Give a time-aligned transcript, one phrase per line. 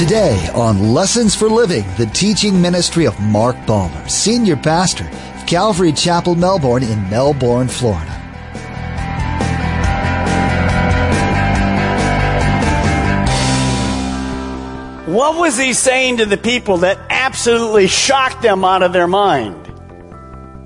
[0.00, 5.92] Today on Lessons for Living, the teaching ministry of Mark Balmer, Senior Pastor of Calvary
[5.92, 8.10] Chapel, Melbourne in Melbourne, Florida.
[15.04, 19.70] What was he saying to the people that absolutely shocked them out of their mind?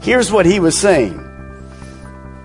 [0.00, 1.18] Here's what he was saying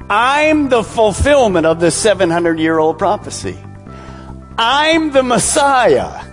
[0.10, 3.60] I'm the fulfillment of the 700 year old prophecy.
[4.58, 6.29] I'm the Messiah.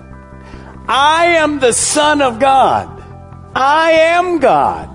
[0.89, 3.03] I am the Son of God.
[3.55, 4.91] I am God.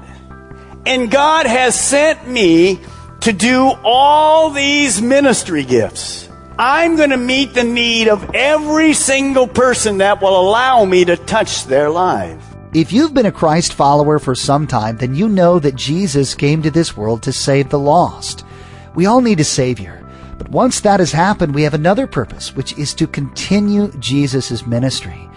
[0.85, 2.79] And God has sent me
[3.21, 6.29] to do all these ministry gifts.
[6.57, 11.17] I'm going to meet the need of every single person that will allow me to
[11.17, 12.43] touch their life.
[12.73, 16.61] If you've been a Christ follower for some time, then you know that Jesus came
[16.61, 18.45] to this world to save the lost.
[18.95, 20.07] We all need a Savior.
[20.37, 25.29] But once that has happened, we have another purpose, which is to continue Jesus' ministry.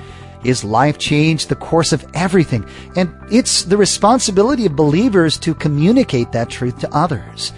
[0.44, 6.32] His life changed the course of everything, and it's the responsibility of believers to communicate
[6.32, 7.52] that truth to others.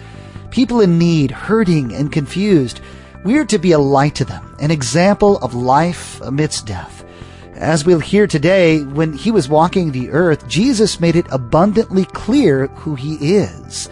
[0.51, 2.79] People in need, hurting, and confused,
[3.25, 7.03] we're to be a light to them, an example of life amidst death.
[7.55, 12.67] As we'll hear today, when he was walking the earth, Jesus made it abundantly clear
[12.67, 13.89] who he is.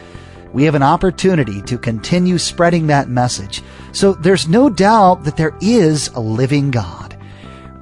[0.54, 5.58] We have an opportunity to continue spreading that message, so there's no doubt that there
[5.60, 7.15] is a living God.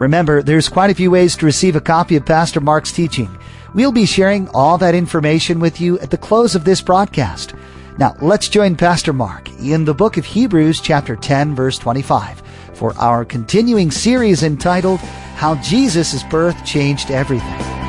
[0.03, 3.29] Remember, there's quite a few ways to receive a copy of Pastor Mark's teaching.
[3.73, 7.53] We'll be sharing all that information with you at the close of this broadcast.
[7.97, 12.43] Now, let's join Pastor Mark in the book of Hebrews chapter 10 verse 25
[12.73, 14.99] for our continuing series entitled
[15.37, 17.82] How Jesus' Birth Changed Everything.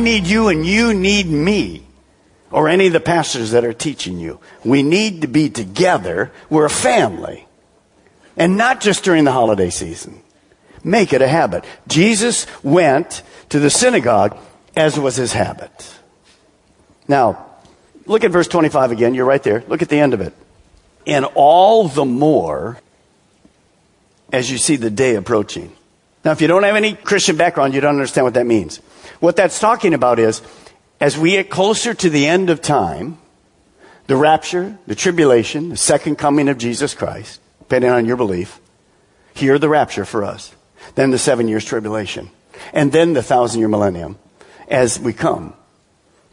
[0.00, 1.86] Need you and you need me.
[2.50, 4.40] Or any of the pastors that are teaching you.
[4.64, 6.32] We need to be together.
[6.48, 7.46] We're a family.
[8.36, 10.20] And not just during the holiday season.
[10.82, 11.64] Make it a habit.
[11.86, 14.36] Jesus went to the synagogue
[14.74, 15.94] as was his habit.
[17.06, 17.46] Now,
[18.06, 19.14] look at verse 25 again.
[19.14, 19.62] You're right there.
[19.68, 20.32] Look at the end of it.
[21.06, 22.78] And all the more
[24.32, 25.72] as you see the day approaching.
[26.24, 28.80] Now, if you don't have any Christian background, you don't understand what that means.
[29.20, 30.42] What that's talking about is,
[31.00, 33.18] as we get closer to the end of time,
[34.06, 38.60] the rapture, the tribulation, the second coming of Jesus Christ, depending on your belief,
[39.34, 40.54] here the rapture for us,
[40.94, 42.30] then the seven years tribulation,
[42.72, 44.18] and then the thousand year millennium
[44.68, 45.54] as we come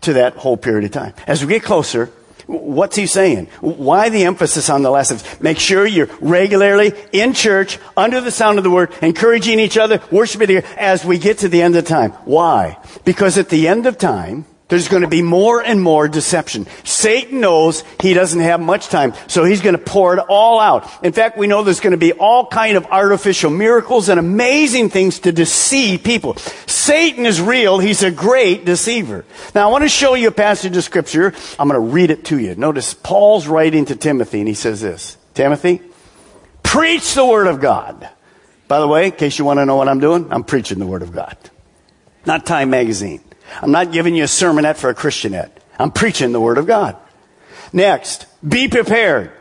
[0.02, 1.14] to that whole period of time.
[1.26, 2.12] As we get closer,
[2.48, 3.48] What's he saying?
[3.60, 5.24] Why the emphasis on the lessons?
[5.42, 10.02] Make sure you're regularly in church, under the sound of the word, encouraging each other,
[10.12, 12.12] worshiping here as we get to the end of time.
[12.24, 12.78] Why?
[13.04, 16.68] Because at the end of time, there's going to be more and more deception.
[16.84, 21.06] Satan knows he doesn't have much time, so he's going to pour it all out.
[21.06, 24.90] In fact, we know there's going to be all kind of artificial miracles and amazing
[24.90, 26.36] things to deceive people.
[26.66, 27.80] Satan is real.
[27.80, 29.24] He's a great deceiver.
[29.56, 31.34] Now, I want to show you a passage of scripture.
[31.58, 32.56] I'm going to read it to you.
[32.56, 35.18] Notice Paul's writing to Timothy, and he says this.
[35.34, 35.82] Timothy,
[36.64, 38.10] preach the word of God.
[38.68, 40.86] By the way, in case you want to know what I'm doing, I'm preaching the
[40.86, 41.38] word of God.
[42.26, 43.22] Not Time Magazine.
[43.62, 45.64] I'm not giving you a sermonette for a Christianette.
[45.80, 46.96] I'm preaching the Word of God.
[47.74, 49.32] Next, be prepared.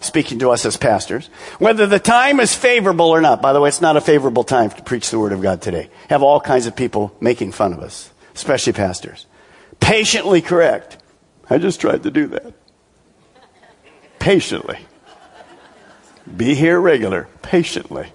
[0.00, 1.28] Speaking to us as pastors,
[1.60, 3.40] whether the time is favorable or not.
[3.40, 5.90] By the way, it's not a favorable time to preach the Word of God today.
[6.08, 9.26] Have all kinds of people making fun of us, especially pastors.
[9.78, 10.98] Patiently correct.
[11.48, 12.52] I just tried to do that.
[14.18, 14.78] Patiently.
[16.36, 17.28] Be here regular.
[17.42, 18.08] Patiently.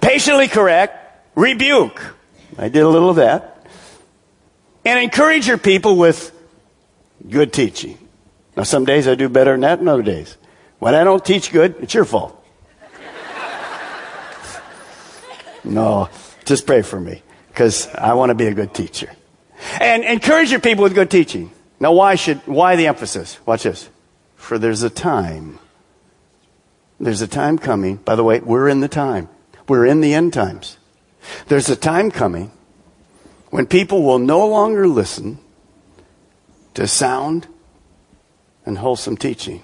[0.00, 0.96] Patiently correct.
[1.34, 2.14] Rebuke.
[2.56, 3.57] I did a little of that
[4.84, 6.32] and encourage your people with
[7.28, 7.98] good teaching.
[8.56, 10.36] Now, some days I do better than that, and other days.
[10.78, 12.34] When I don't teach good, it's your fault.
[15.64, 16.08] no,
[16.44, 19.10] just pray for me, because I want to be a good teacher.
[19.80, 21.50] And encourage your people with good teaching.
[21.80, 23.38] Now, why should, why the emphasis?
[23.46, 23.88] Watch this.
[24.36, 25.58] For there's a time.
[27.00, 27.96] There's a time coming.
[27.96, 29.28] By the way, we're in the time.
[29.68, 30.78] We're in the end times.
[31.46, 32.50] There's a time coming
[33.50, 35.38] when people will no longer listen
[36.74, 37.46] to sound
[38.66, 39.62] and wholesome teaching,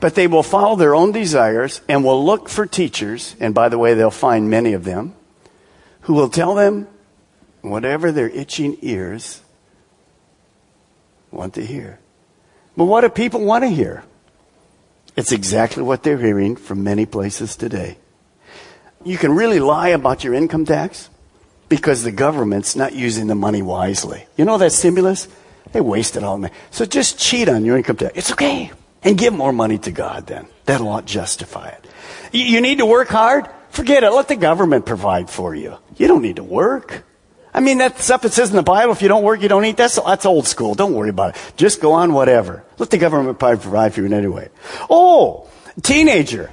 [0.00, 3.78] but they will follow their own desires and will look for teachers, and by the
[3.78, 5.14] way, they'll find many of them,
[6.02, 6.88] who will tell them
[7.60, 9.42] whatever their itching ears
[11.30, 11.98] want to hear.
[12.76, 14.04] But what do people want to hear?
[15.16, 17.98] It's exactly what they're hearing from many places today.
[19.04, 21.10] You can really lie about your income tax
[21.74, 24.26] because the government's not using the money wisely.
[24.36, 25.26] You know that stimulus?
[25.72, 26.38] They waste it all.
[26.38, 26.52] Man.
[26.70, 28.12] So just cheat on your income tax.
[28.14, 28.70] It's okay.
[29.02, 30.46] And give more money to God then.
[30.66, 31.86] That'll justify it.
[32.32, 33.48] You need to work hard?
[33.70, 34.10] Forget it.
[34.10, 35.76] Let the government provide for you.
[35.96, 37.02] You don't need to work.
[37.52, 39.64] I mean, that stuff that says in the Bible, if you don't work, you don't
[39.64, 39.76] eat.
[39.76, 40.74] That's, that's old school.
[40.74, 41.52] Don't worry about it.
[41.56, 42.64] Just go on whatever.
[42.78, 44.48] Let the government provide for you in any way.
[44.88, 45.48] Oh,
[45.82, 46.50] teenager.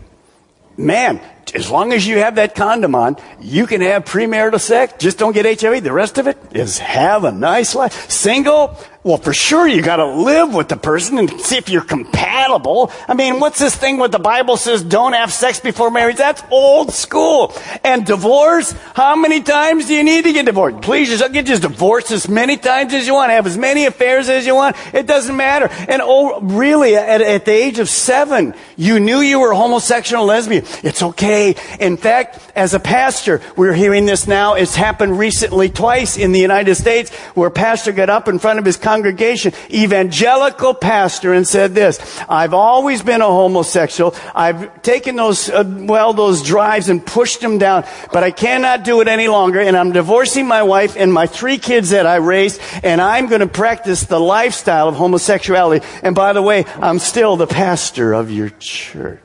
[0.77, 1.21] Man,
[1.53, 4.93] as long as you have that condom on, you can have premarital sex.
[4.99, 5.83] Just don't get HIV.
[5.83, 8.09] The rest of it is have a nice life.
[8.09, 12.91] Single, well, for sure you gotta live with the person and see if you're compatible.
[13.07, 16.17] I mean, what's this thing where the Bible says don't have sex before marriage?
[16.17, 17.53] That's old school.
[17.83, 20.81] And divorce, how many times do you need to get divorced?
[20.81, 23.31] Please just get just divorced as many times as you want.
[23.31, 24.75] Have as many affairs as you want.
[24.93, 25.67] It doesn't matter.
[25.89, 30.63] And oh, really, at, at the age of seven, you knew you were homosexual lesbian.
[30.83, 31.30] It's okay.
[31.31, 34.55] In fact, as a pastor, we're hearing this now.
[34.55, 38.59] It's happened recently twice in the United States where a pastor got up in front
[38.59, 44.15] of his congregation, evangelical pastor, and said this, I've always been a homosexual.
[44.35, 49.01] I've taken those, uh, well, those drives and pushed them down, but I cannot do
[49.01, 52.61] it any longer, and I'm divorcing my wife and my three kids that I raised,
[52.83, 55.85] and I'm going to practice the lifestyle of homosexuality.
[56.03, 59.21] And by the way, I'm still the pastor of your church.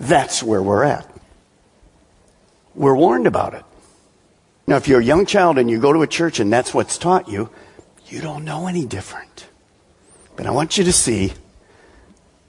[0.00, 1.06] That's where we're at.
[2.74, 3.64] We're warned about it.
[4.66, 6.96] Now, if you're a young child and you go to a church and that's what's
[6.96, 7.50] taught you,
[8.06, 9.46] you don't know any different.
[10.36, 11.34] But I want you to see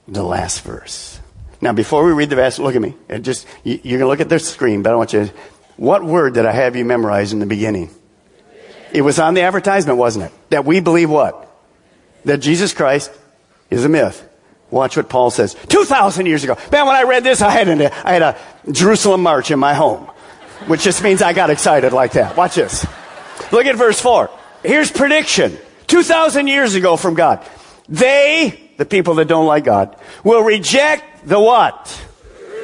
[0.08, 1.20] the last verse.
[1.60, 2.96] Now, before we read the verse, look at me.
[3.08, 5.26] It just you're going to look at the screen, but I want you.
[5.26, 5.32] To,
[5.76, 7.90] what word did I have you memorize in the beginning?
[8.92, 10.32] It was on the advertisement, wasn't it?
[10.50, 11.48] That we believe what?
[12.24, 13.10] That Jesus Christ
[13.68, 14.26] is a myth.
[14.72, 15.54] Watch what Paul says.
[15.68, 16.86] Two thousand years ago, man.
[16.86, 18.38] When I read this, I had a, I had a
[18.72, 20.08] Jerusalem march in my home
[20.66, 22.36] which just means I got excited like that.
[22.36, 22.86] Watch this.
[23.50, 24.30] Look at verse 4.
[24.62, 25.58] Here's prediction.
[25.88, 27.46] 2,000 years ago from God.
[27.88, 31.88] They, the people that don't like God, will reject the what?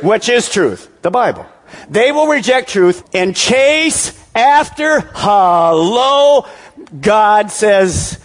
[0.02, 0.88] Which is truth.
[1.02, 1.46] The Bible.
[1.90, 6.46] They will reject truth and chase after, hello,
[7.00, 8.18] God says,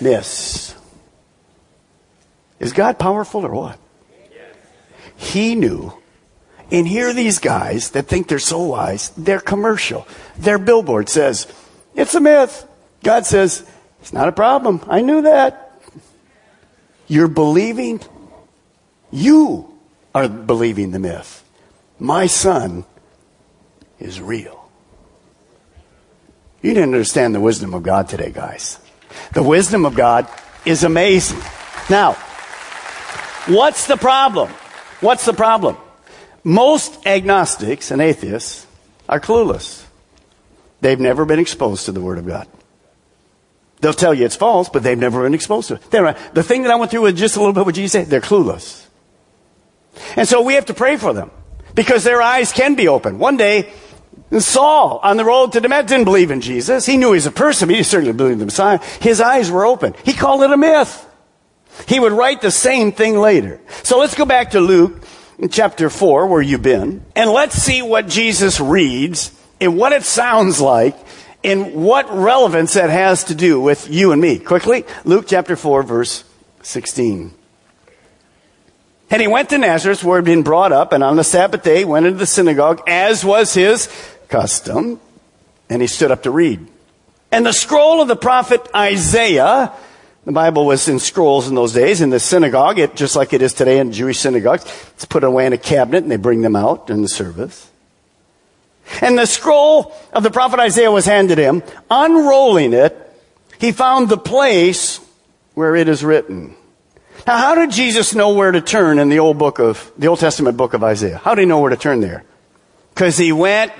[0.00, 0.74] this.
[2.60, 3.78] Is God powerful or what?
[5.16, 5.92] He knew
[6.70, 10.06] and here these guys that think they're so wise, they're commercial.
[10.36, 11.46] Their billboard says,
[11.94, 12.66] it's a myth.
[13.02, 13.68] God says,
[14.00, 14.84] it's not a problem.
[14.86, 15.72] I knew that.
[17.06, 18.00] You're believing,
[19.10, 19.72] you
[20.14, 21.42] are believing the myth.
[21.98, 22.84] My son
[23.98, 24.68] is real.
[26.60, 28.78] You didn't understand the wisdom of God today, guys.
[29.32, 30.28] The wisdom of God
[30.66, 31.40] is amazing.
[31.88, 32.18] Now,
[33.48, 34.50] what's the problem?
[35.00, 35.76] What's the problem?
[36.44, 38.66] Most agnostics and atheists
[39.08, 39.84] are clueless.
[40.80, 42.46] They've never been exposed to the Word of God.
[43.80, 45.90] They'll tell you it's false, but they've never been exposed to it.
[45.90, 48.06] They're, the thing that I went through with just a little bit what Jesus said,
[48.06, 48.84] they're clueless.
[50.16, 51.30] And so we have to pray for them
[51.74, 53.18] because their eyes can be open.
[53.18, 53.72] One day,
[54.38, 56.86] Saul on the road to Damascus didn't believe in Jesus.
[56.86, 58.78] He knew he was a person, but he certainly believed in the Messiah.
[59.00, 59.94] His eyes were open.
[60.04, 61.07] He called it a myth.
[61.86, 63.60] He would write the same thing later.
[63.82, 65.02] So let's go back to Luke
[65.50, 70.60] chapter 4, where you've been, and let's see what Jesus reads and what it sounds
[70.60, 70.96] like
[71.44, 74.38] and what relevance that has to do with you and me.
[74.38, 76.24] Quickly, Luke chapter 4, verse
[76.62, 77.32] 16.
[79.10, 81.62] And he went to Nazareth where he had been brought up, and on the Sabbath
[81.62, 83.88] day went into the synagogue, as was his
[84.28, 85.00] custom,
[85.70, 86.66] and he stood up to read.
[87.30, 89.72] And the scroll of the prophet Isaiah
[90.28, 93.40] the Bible was in scrolls in those days in the synagogue, it, just like it
[93.40, 94.62] is today in Jewish synagogues.
[94.92, 97.70] It's put away in a cabinet and they bring them out in the service.
[99.00, 101.62] And the scroll of the prophet Isaiah was handed him.
[101.90, 102.94] Unrolling it,
[103.58, 105.00] he found the place
[105.54, 106.54] where it is written.
[107.26, 110.18] Now, how did Jesus know where to turn in the old book of, the Old
[110.18, 111.16] Testament book of Isaiah?
[111.16, 112.22] How did he know where to turn there?
[112.90, 113.72] Because he went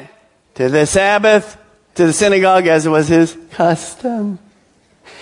[0.55, 1.59] to the Sabbath,
[1.97, 4.39] to the synagogue as it was his custom.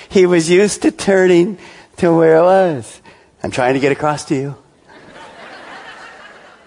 [0.08, 1.58] He was used to turning
[1.98, 3.00] to where it was.
[3.42, 4.56] I'm trying to get across to you.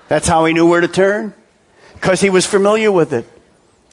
[0.08, 1.34] That's how he knew where to turn.
[1.94, 3.26] Because he was familiar with it.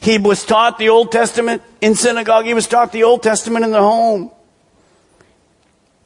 [0.01, 2.45] He was taught the Old Testament in synagogue.
[2.45, 4.31] He was taught the Old Testament in the home.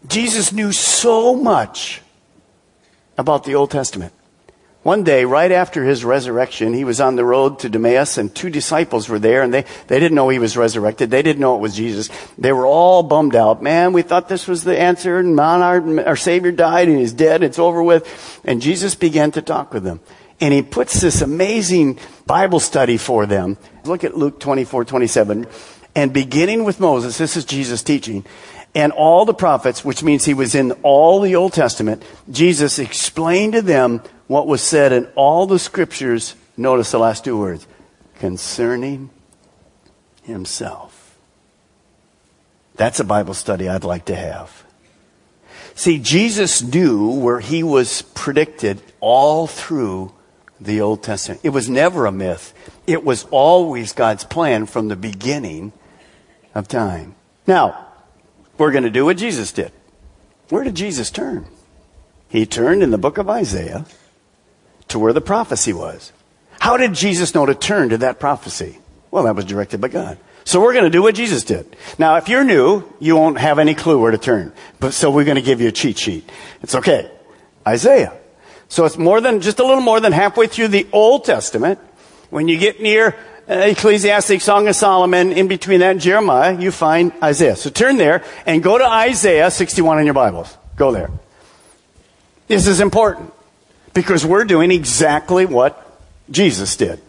[0.06, 2.00] Jesus knew so much
[3.18, 4.12] about the Old Testament.
[4.82, 8.48] One day, right after his resurrection, he was on the road to Emmaus and two
[8.48, 11.10] disciples were there and they, they didn't know he was resurrected.
[11.10, 12.08] They didn't know it was Jesus.
[12.38, 13.62] They were all bummed out.
[13.62, 17.12] Man, we thought this was the answer and man, our, our Savior died and he's
[17.12, 17.42] dead.
[17.42, 18.40] It's over with.
[18.42, 20.00] And Jesus began to talk with them.
[20.40, 23.58] And he puts this amazing Bible study for them.
[23.84, 25.46] Look at Luke 24, 27.
[25.94, 28.24] And beginning with Moses, this is Jesus teaching,
[28.74, 33.54] and all the prophets, which means he was in all the Old Testament, Jesus explained
[33.54, 36.36] to them what was said in all the scriptures.
[36.56, 37.66] Notice the last two words
[38.20, 39.10] concerning
[40.22, 41.18] himself.
[42.76, 44.64] That's a Bible study I'd like to have.
[45.74, 50.12] See, Jesus knew where he was predicted all through
[50.60, 51.40] the Old Testament.
[51.42, 52.54] It was never a myth.
[52.86, 55.72] It was always God's plan from the beginning
[56.54, 57.16] of time.
[57.48, 57.88] Now,
[58.58, 59.72] we're going to do what Jesus did.
[60.50, 61.46] Where did Jesus turn?
[62.28, 63.86] He turned in the book of Isaiah
[64.90, 66.12] to where the prophecy was.
[66.60, 68.78] How did Jesus know to turn to that prophecy?
[69.10, 70.18] Well, that was directed by God.
[70.44, 71.76] So we're going to do what Jesus did.
[71.98, 74.52] Now, if you're new, you won't have any clue where to turn.
[74.78, 76.28] But so we're going to give you a cheat sheet.
[76.62, 77.10] It's okay.
[77.66, 78.12] Isaiah.
[78.68, 81.78] So it's more than, just a little more than halfway through the Old Testament.
[82.30, 83.16] When you get near
[83.48, 87.56] uh, Ecclesiastic, Song of Solomon, in between that and Jeremiah, you find Isaiah.
[87.56, 90.56] So turn there and go to Isaiah 61 in your Bibles.
[90.76, 91.10] Go there.
[92.48, 93.32] This is important
[93.94, 95.86] because we're doing exactly what
[96.30, 97.00] Jesus did.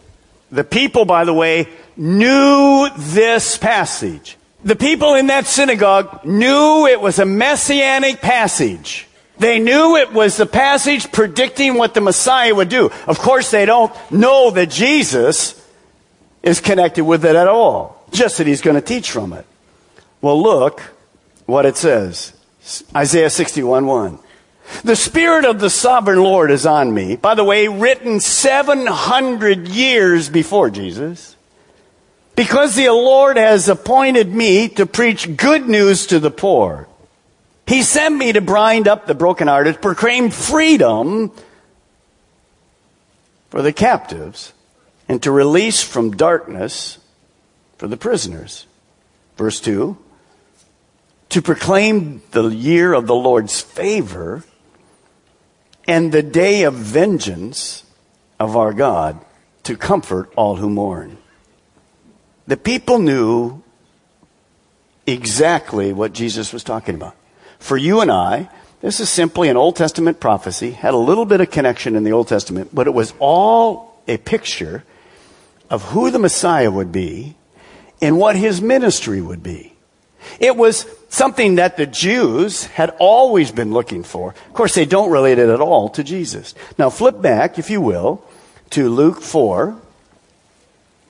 [0.50, 4.36] The people, by the way, knew this passage.
[4.64, 9.08] The people in that synagogue knew it was a messianic passage.
[9.38, 12.90] They knew it was the passage predicting what the Messiah would do.
[13.06, 15.58] Of course, they don't know that Jesus
[16.42, 19.46] is connected with it at all, just that he's going to teach from it.
[20.20, 20.80] Well, look
[21.46, 22.32] what it says
[22.94, 24.18] Isaiah 61 1.
[24.84, 27.16] The Spirit of the Sovereign Lord is on me.
[27.16, 31.36] By the way, written 700 years before Jesus.
[32.34, 36.88] Because the Lord has appointed me to preach good news to the poor.
[37.66, 41.30] He sent me to bind up the brokenhearted, proclaim freedom
[43.50, 44.52] for the captives,
[45.08, 46.98] and to release from darkness
[47.76, 48.66] for the prisoners.
[49.36, 49.96] Verse 2
[51.28, 54.42] To proclaim the year of the Lord's favor
[55.86, 57.84] and the day of vengeance
[58.38, 59.24] of our God
[59.64, 61.18] to comfort all who mourn.
[62.46, 63.62] The people knew
[65.06, 67.16] exactly what Jesus was talking about.
[67.58, 68.48] For you and I,
[68.80, 72.12] this is simply an Old Testament prophecy, had a little bit of connection in the
[72.12, 74.84] Old Testament, but it was all a picture
[75.70, 77.36] of who the Messiah would be
[78.00, 79.71] and what his ministry would be.
[80.40, 84.30] It was something that the Jews had always been looking for.
[84.30, 86.54] Of course, they don't relate it at all to Jesus.
[86.78, 88.24] Now, flip back, if you will,
[88.70, 89.76] to Luke 4.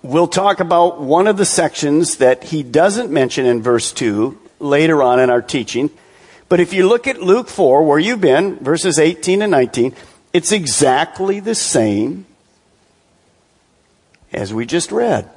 [0.03, 5.03] We'll talk about one of the sections that he doesn't mention in verse 2 later
[5.03, 5.91] on in our teaching.
[6.49, 9.95] But if you look at Luke 4, where you've been, verses 18 and 19,
[10.33, 12.27] it's exactly the same
[14.33, 15.31] as we just read.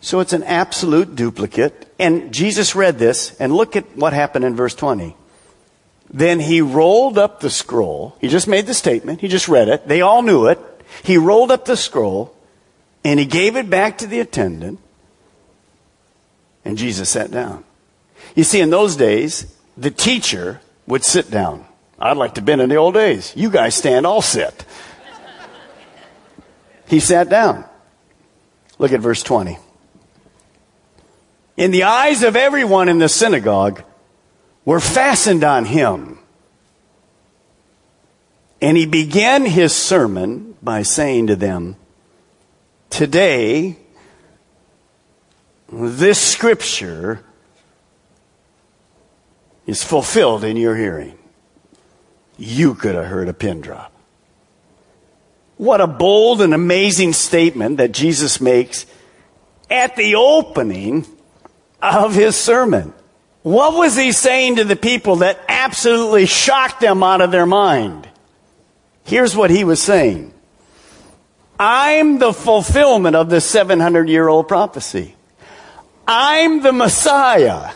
[0.00, 1.92] So it's an absolute duplicate.
[1.98, 5.16] And Jesus read this, and look at what happened in verse 20.
[6.10, 8.16] Then he rolled up the scroll.
[8.20, 9.20] He just made the statement.
[9.20, 9.88] He just read it.
[9.88, 10.58] They all knew it.
[11.02, 12.34] He rolled up the scroll,
[13.04, 14.80] and he gave it back to the attendant,
[16.64, 17.64] and Jesus sat down.
[18.34, 21.66] You see, in those days, the teacher would sit down.
[21.98, 23.32] I'd like to have been in the old days.
[23.36, 24.64] You guys stand, I'll sit.
[26.86, 27.64] He sat down.
[28.78, 29.58] Look at verse 20
[31.58, 33.82] in the eyes of everyone in the synagogue
[34.64, 36.20] were fastened on him.
[38.62, 41.74] And he began his sermon by saying to them,
[42.90, 43.76] Today,
[45.70, 47.24] this scripture
[49.66, 51.18] is fulfilled in your hearing.
[52.38, 53.92] You could have heard a pin drop.
[55.56, 58.86] What a bold and amazing statement that Jesus makes
[59.68, 61.04] at the opening
[61.82, 62.92] of his sermon.
[63.42, 68.08] What was he saying to the people that absolutely shocked them out of their mind?
[69.04, 70.34] Here's what he was saying.
[71.58, 75.14] I'm the fulfillment of the 700 year old prophecy.
[76.06, 77.72] I'm the Messiah.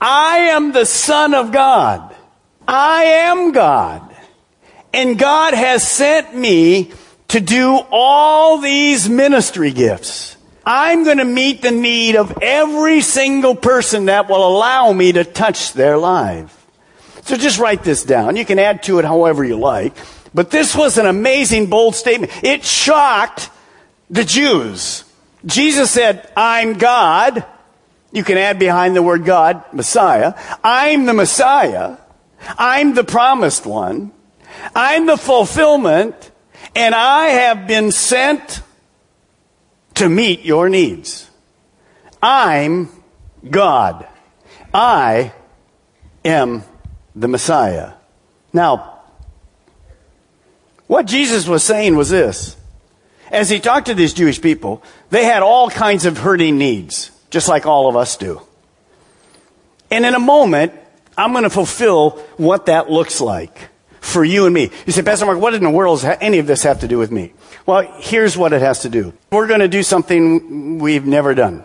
[0.00, 2.14] I am the Son of God.
[2.66, 4.14] I am God.
[4.92, 6.92] And God has sent me
[7.28, 10.37] to do all these ministry gifts.
[10.70, 15.24] I'm going to meet the need of every single person that will allow me to
[15.24, 16.66] touch their life.
[17.22, 18.36] So just write this down.
[18.36, 19.96] You can add to it however you like.
[20.34, 22.32] But this was an amazing, bold statement.
[22.44, 23.48] It shocked
[24.10, 25.04] the Jews.
[25.46, 27.46] Jesus said, I'm God.
[28.12, 30.34] You can add behind the word God, Messiah.
[30.62, 31.96] I'm the Messiah.
[32.58, 34.12] I'm the promised one.
[34.74, 36.30] I'm the fulfillment.
[36.74, 38.60] And I have been sent
[39.98, 41.28] to meet your needs.
[42.22, 42.88] I'm
[43.48, 44.06] God.
[44.72, 45.32] I
[46.24, 46.62] am
[47.14, 47.92] the Messiah.
[48.52, 49.00] Now,
[50.86, 52.56] what Jesus was saying was this.
[53.30, 57.48] As he talked to these Jewish people, they had all kinds of hurting needs, just
[57.48, 58.40] like all of us do.
[59.90, 60.72] And in a moment,
[61.16, 63.68] I'm going to fulfill what that looks like
[64.00, 64.70] for you and me.
[64.86, 66.98] You say, Pastor Mark, what in the world does any of this have to do
[66.98, 67.32] with me?
[67.66, 69.12] Well, here's what it has to do.
[69.30, 71.64] We're going to do something we've never done.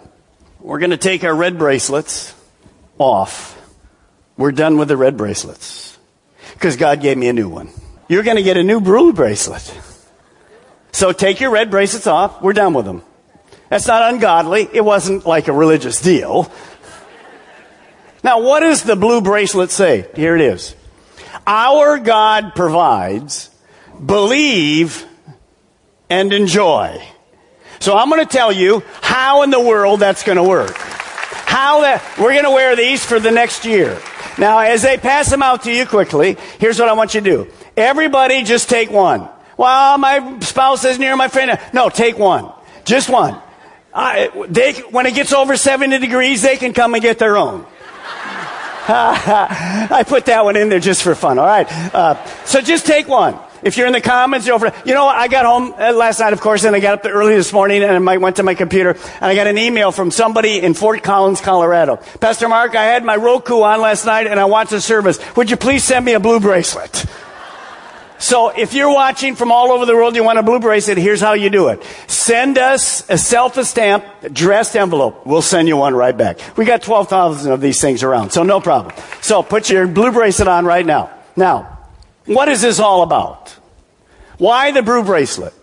[0.59, 2.33] We're going to take our red bracelets
[2.97, 3.59] off.
[4.37, 5.97] We're done with the red bracelets
[6.53, 7.69] because God gave me a new one.
[8.07, 9.79] You're going to get a new blue bracelet.
[10.91, 12.41] So take your red bracelets off.
[12.41, 13.03] We're done with them.
[13.69, 14.69] That's not ungodly.
[14.71, 16.51] It wasn't like a religious deal.
[18.23, 20.07] Now, what does the blue bracelet say?
[20.15, 20.75] Here it is.
[21.45, 23.49] Our God provides,
[24.03, 25.05] believe,
[26.09, 27.01] and enjoy.
[27.79, 30.75] So I'm going to tell you how in the world that's going to work.
[30.75, 33.99] How that, we're going to wear these for the next year.
[34.37, 37.29] Now, as they pass them out to you quickly, here's what I want you to
[37.29, 37.51] do.
[37.75, 39.27] Everybody just take one.
[39.57, 41.59] Well, my spouse is near my friend.
[41.73, 42.51] No, take one.
[42.85, 43.39] Just one.
[43.93, 47.65] I, they, when it gets over 70 degrees, they can come and get their own.
[48.89, 51.39] I put that one in there just for fun.
[51.39, 51.67] All right.
[51.93, 53.39] Uh, so just take one.
[53.61, 54.73] If you're in the comments, you're over.
[54.85, 57.35] You know, I got home uh, last night, of course, and I got up early
[57.35, 60.59] this morning, and I went to my computer, and I got an email from somebody
[60.59, 61.95] in Fort Collins, Colorado.
[62.19, 65.17] Pastor Mark, I had my Roku on last night, and I watched the service.
[65.37, 67.05] Would you please send me a blue bracelet?
[68.23, 71.19] So if you're watching from all over the world, you want a blue bracelet, here's
[71.19, 71.83] how you do it.
[72.07, 75.25] Send us a self-stamp dressed envelope.
[75.25, 76.39] We'll send you one right back.
[76.55, 78.95] We got 12,000 of these things around, so no problem.
[79.21, 81.11] So put your blue bracelet on right now.
[81.35, 81.79] Now,
[82.25, 83.49] what is this all about?
[84.37, 85.53] Why the blue bracelet?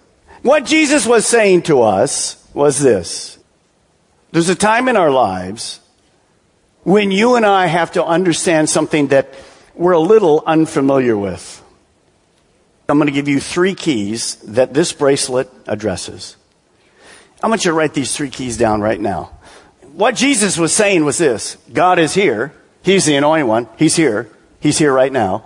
[0.43, 3.39] What Jesus was saying to us was this.
[4.33, 5.81] There's a time in our lives
[6.83, 9.33] when you and I have to understand something that
[9.75, 11.60] we're a little unfamiliar with.
[12.91, 16.37] I'm going to give you three keys that this bracelet addresses.
[17.43, 19.31] I want you to write these three keys down right now.
[19.93, 22.53] What Jesus was saying was this God is here.
[22.83, 23.69] He's the anointed one.
[23.79, 24.29] He's here.
[24.61, 25.45] He's here right now.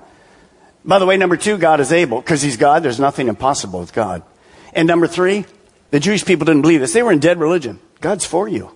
[0.85, 2.21] By the way, number two, God is able.
[2.21, 4.23] Because He's God, there's nothing impossible with God.
[4.73, 5.47] And number three,
[5.91, 6.93] the Jewish people didn't believe this.
[6.93, 7.81] They were in dead religion.
[8.01, 8.71] God's for you.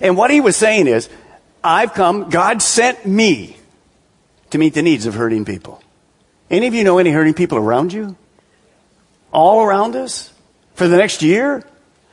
[0.00, 1.08] And what He was saying is,
[1.62, 3.56] I've come, God sent me
[4.50, 5.82] to meet the needs of hurting people.
[6.50, 8.16] Any of you know any hurting people around you?
[9.32, 10.32] All around us?
[10.74, 11.62] For the next year?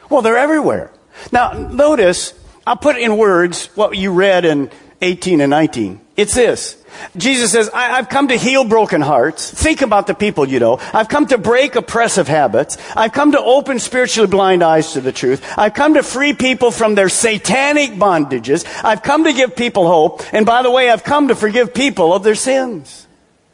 [0.09, 0.91] Well, they're everywhere.
[1.31, 2.33] Now, notice,
[2.65, 5.99] I'll put in words what you read in 18 and 19.
[6.15, 6.77] It's this.
[7.15, 9.49] Jesus says, I, have come to heal broken hearts.
[9.49, 10.79] Think about the people you know.
[10.93, 12.77] I've come to break oppressive habits.
[12.95, 15.43] I've come to open spiritually blind eyes to the truth.
[15.57, 18.65] I've come to free people from their satanic bondages.
[18.83, 20.21] I've come to give people hope.
[20.33, 23.07] And by the way, I've come to forgive people of their sins.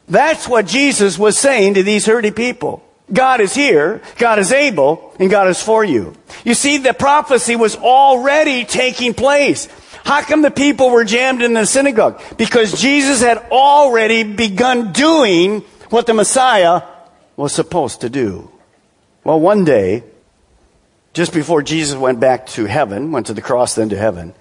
[0.08, 2.82] That's what Jesus was saying to these hurting people.
[3.12, 6.14] God is here, God is able, and God is for you.
[6.44, 9.68] You see, the prophecy was already taking place.
[10.04, 12.20] How come the people were jammed in the synagogue?
[12.36, 16.82] Because Jesus had already begun doing what the Messiah
[17.36, 18.50] was supposed to do.
[19.24, 20.04] Well, one day,
[21.12, 24.34] just before Jesus went back to heaven, went to the cross, then to heaven,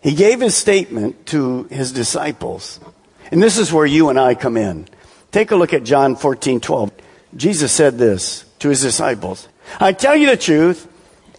[0.00, 2.80] he gave his statement to his disciples.
[3.30, 4.88] And this is where you and I come in.
[5.30, 6.92] Take a look at John 14, 12.
[7.36, 9.48] Jesus said this to his disciples.
[9.78, 10.88] I tell you the truth,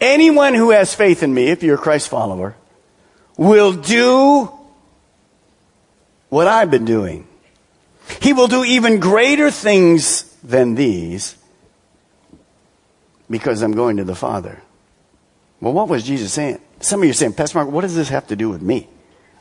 [0.00, 2.56] anyone who has faith in me, if you're a Christ follower,
[3.36, 4.50] will do
[6.30, 7.26] what I've been doing.
[8.20, 11.36] He will do even greater things than these
[13.28, 14.62] because I'm going to the Father.
[15.60, 16.60] Well, what was Jesus saying?
[16.80, 18.88] Some of you are saying, Pastor Mark, what does this have to do with me?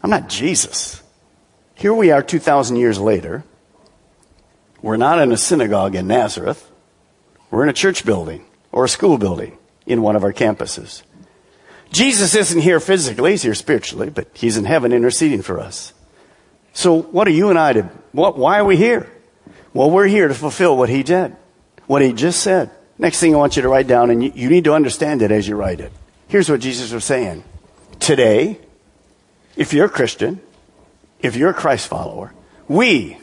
[0.04, 1.01] I'm not Jesus.
[1.76, 3.44] Here we are 2,000 years later.
[4.82, 6.70] We're not in a synagogue in Nazareth.
[7.50, 11.04] We're in a church building or a school building in one of our campuses.
[11.92, 15.94] Jesus isn't here physically, he's here spiritually, but he's in heaven interceding for us.
[16.74, 17.82] So what are you and I to,
[18.14, 19.12] what, why are we here?
[19.74, 21.36] Well, we're here to fulfill what he did,
[21.88, 22.72] what he just said.
[22.98, 25.32] Next thing I want you to write down, and you, you need to understand it
[25.32, 25.92] as you write it.
[26.28, 27.44] Here's what Jesus was saying.
[28.00, 28.60] Today,
[29.58, 30.40] if you're a Christian,
[31.22, 32.34] if you're a Christ follower,
[32.68, 33.18] we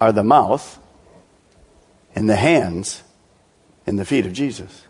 [0.00, 0.78] are the mouth
[2.14, 3.02] and the hands
[3.86, 4.84] and the feet of Jesus.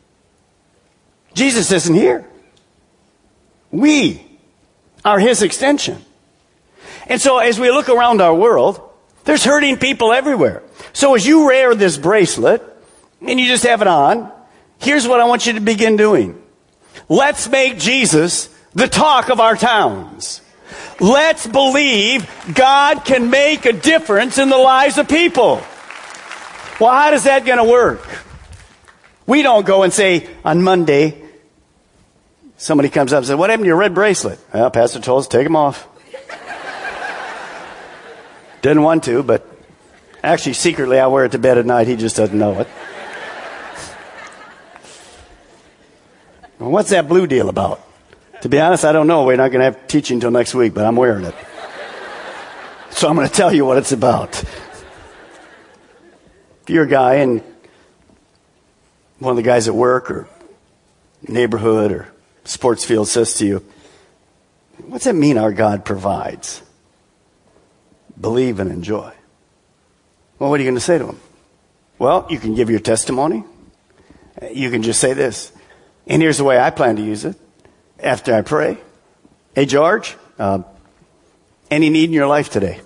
[1.35, 2.29] Jesus isn't here.
[3.71, 4.27] We
[5.05, 5.99] are his extension.
[7.07, 8.81] And so as we look around our world,
[9.25, 10.63] there's hurting people everywhere.
[10.93, 12.63] So as you wear this bracelet,
[13.21, 14.33] and you just have it on,
[14.79, 16.41] here's what I want you to begin doing.
[17.09, 20.41] Let's make Jesus the talk of our towns.
[21.01, 25.63] Let's believe God can make a difference in the lives of people.
[26.81, 28.07] Well, how does that going to work?
[29.27, 31.23] We don't go and say on Monday,
[32.57, 34.39] somebody comes up and says, What happened to your red bracelet?
[34.53, 35.87] Well, Pastor told us take them off.
[38.63, 39.47] Didn't want to, but
[40.23, 41.87] actually, secretly, I wear it to bed at night.
[41.87, 42.69] He just doesn't know it.
[46.59, 47.83] Well, what's that blue deal about?
[48.43, 49.25] To be honest, I don't know.
[49.25, 51.35] We're not going to have teaching until next week, but I'm wearing it.
[52.91, 54.43] So I'm going to tell you what it's about.
[56.63, 57.43] If you're a guy and
[59.19, 60.29] one of the guys at work or
[61.29, 62.09] neighborhood or
[62.45, 63.65] sports field says to you,
[64.87, 66.63] What's that mean our God provides?
[68.19, 69.13] Believe and enjoy.
[70.39, 71.21] Well, what are you going to say to him?
[71.99, 73.45] Well, you can give your testimony.
[74.53, 75.53] You can just say this.
[76.07, 77.37] And here's the way I plan to use it
[78.03, 78.79] after I pray.
[79.55, 80.63] Hey, George, uh,
[81.71, 82.81] any need in your life today?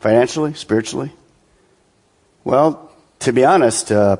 [0.00, 1.12] Financially, spiritually?
[2.44, 4.18] Well, to be honest, uh,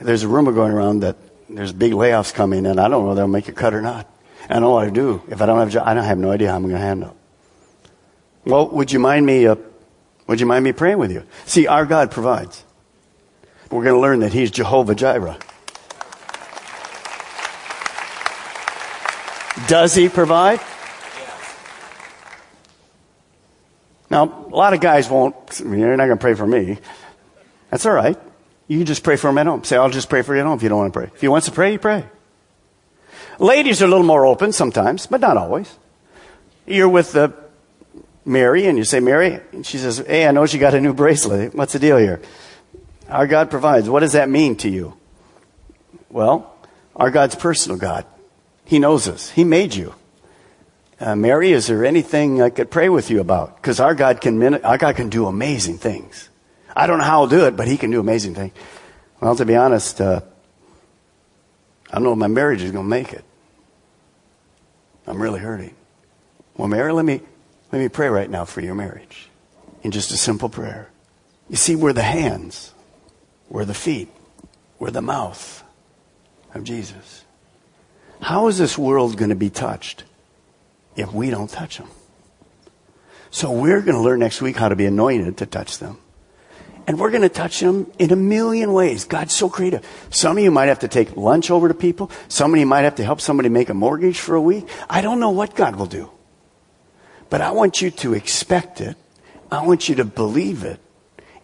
[0.00, 1.16] there's a rumor going around that
[1.48, 4.08] there's big layoffs coming, and I don't know if they'll make a cut or not.
[4.48, 5.22] I know what I do.
[5.28, 6.80] If I don't have a job, I don't have no idea how I'm going to
[6.80, 7.16] handle it.
[8.50, 9.46] Well, would you mind me?
[9.46, 9.56] Uh,
[10.26, 11.24] would you mind me praying with you?
[11.46, 12.64] See, our God provides.
[13.70, 15.38] We're going to learn that He's Jehovah Jireh.
[19.68, 20.60] Does he provide?
[24.10, 26.78] Now, a lot of guys won't, you're not going to pray for me.
[27.70, 28.18] That's all right.
[28.68, 29.64] You can just pray for him at home.
[29.64, 31.10] Say, I'll just pray for you at home if you don't want to pray.
[31.14, 32.04] If he wants to pray, you pray.
[33.38, 35.74] Ladies are a little more open sometimes, but not always.
[36.66, 37.30] You're with uh,
[38.24, 40.92] Mary and you say, Mary, and she says, Hey, I know she got a new
[40.92, 41.54] bracelet.
[41.54, 42.20] What's the deal here?
[43.08, 43.88] Our God provides.
[43.88, 44.94] What does that mean to you?
[46.10, 46.54] Well,
[46.94, 48.04] our God's personal God.
[48.64, 49.30] He knows us.
[49.30, 49.94] He made you.
[51.00, 53.56] Uh, Mary, is there anything I could pray with you about?
[53.56, 56.28] Because our God can our God can do amazing things.
[56.74, 58.52] I don't know how I'll do it, but He can do amazing things.
[59.20, 60.20] Well, to be honest, uh,
[61.90, 63.24] I don't know if my marriage is going to make it.
[65.06, 65.74] I'm really hurting.
[66.56, 67.20] Well, Mary, let me
[67.72, 69.28] let me pray right now for your marriage,
[69.82, 70.88] in just a simple prayer.
[71.48, 72.72] You see, we're the hands,
[73.48, 74.08] we're the feet,
[74.78, 75.64] we're the mouth
[76.54, 77.21] of Jesus.
[78.22, 80.04] How is this world going to be touched
[80.94, 81.88] if we don't touch them?
[83.30, 85.98] So we're going to learn next week how to be anointed to touch them.
[86.86, 89.04] And we're going to touch them in a million ways.
[89.04, 89.86] God's so creative.
[90.10, 92.10] Some of you might have to take lunch over to people.
[92.28, 94.68] Some of you might have to help somebody make a mortgage for a week.
[94.88, 96.10] I don't know what God will do.
[97.30, 98.96] But I want you to expect it.
[99.50, 100.80] I want you to believe it.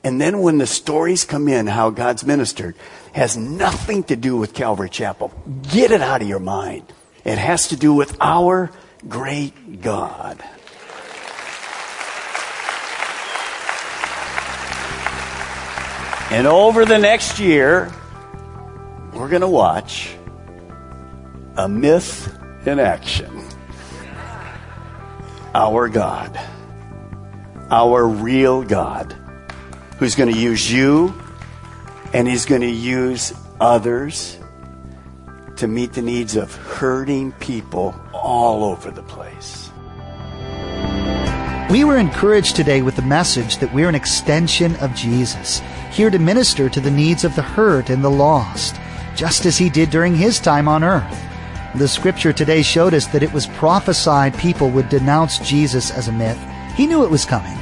[0.05, 2.77] And then when the stories come in, how God's ministered,
[3.13, 5.33] has nothing to do with Calvary Chapel.
[5.71, 6.93] Get it out of your mind.
[7.25, 8.71] It has to do with our
[9.09, 10.43] great God.
[16.31, 17.93] And over the next year,
[19.15, 20.15] we're going to watch
[21.57, 23.43] a myth in action.
[25.55, 26.39] Our God.
[27.71, 29.17] Our real God.
[29.99, 31.15] Who's going to use you
[32.13, 34.39] and He's going to use others
[35.57, 39.71] to meet the needs of hurting people all over the place.
[41.69, 46.19] We were encouraged today with the message that we're an extension of Jesus, here to
[46.19, 48.77] minister to the needs of the hurt and the lost,
[49.17, 51.21] just as he did during his time on earth.
[51.75, 56.13] The scripture today showed us that it was prophesied people would denounce Jesus as a
[56.13, 56.39] myth.
[56.75, 57.58] He knew it was coming.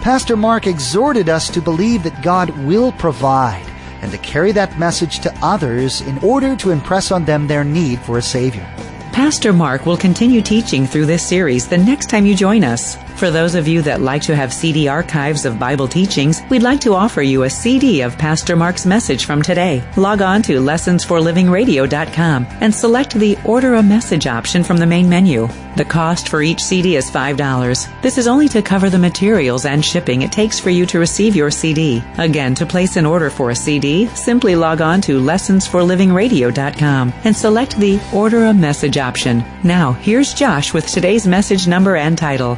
[0.00, 3.66] Pastor Mark exhorted us to believe that God will provide
[4.00, 7.98] and to carry that message to others in order to impress on them their need
[8.00, 8.66] for a Savior.
[9.12, 12.96] Pastor Mark will continue teaching through this series the next time you join us.
[13.18, 16.80] For those of you that like to have CD archives of Bible teachings, we'd like
[16.82, 19.82] to offer you a CD of Pastor Mark's message from today.
[19.96, 25.48] Log on to lessonsforlivingradio.com and select the Order a Message option from the main menu.
[25.76, 28.02] The cost for each CD is $5.
[28.02, 31.34] This is only to cover the materials and shipping it takes for you to receive
[31.34, 32.02] your CD.
[32.18, 37.78] Again, to place an order for a CD, simply log on to lessonsforlivingradio.com and select
[37.78, 39.44] the Order a Message option.
[39.64, 42.56] Now, here's Josh with today's message number and title.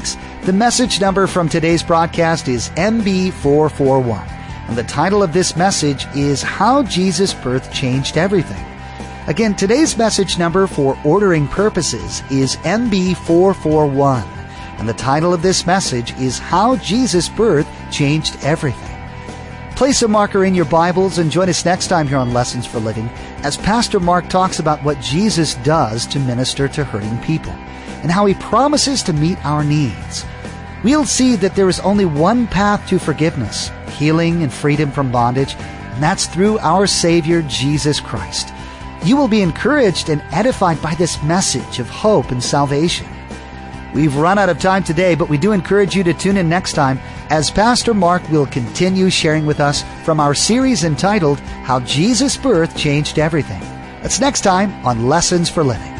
[0.00, 0.46] Thanks.
[0.46, 4.26] The message number from today's broadcast is MB441.
[4.68, 8.64] And the title of this message is How Jesus' Birth Changed Everything.
[9.26, 14.26] Again, today's message number for ordering purposes is MB441.
[14.78, 18.96] And the title of this message is How Jesus' Birth Changed Everything.
[19.76, 22.78] Place a marker in your Bibles and join us next time here on Lessons for
[22.78, 23.10] Living
[23.42, 27.54] as Pastor Mark talks about what Jesus does to minister to hurting people
[28.02, 30.24] and how he promises to meet our needs.
[30.82, 35.54] We'll see that there is only one path to forgiveness, healing, and freedom from bondage,
[35.54, 38.52] and that's through our Savior, Jesus Christ.
[39.04, 43.06] You will be encouraged and edified by this message of hope and salvation.
[43.94, 46.74] We've run out of time today, but we do encourage you to tune in next
[46.74, 52.36] time as Pastor Mark will continue sharing with us from our series entitled How Jesus'
[52.36, 53.60] Birth Changed Everything.
[54.00, 55.99] That's next time on Lessons for Living.